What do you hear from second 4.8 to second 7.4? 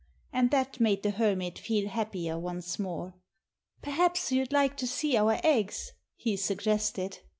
see our eggs?" he suggested.